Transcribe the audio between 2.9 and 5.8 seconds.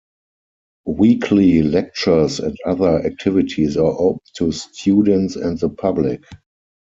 activities are open to students and the